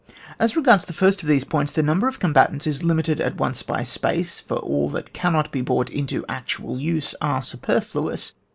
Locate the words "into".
5.91-6.25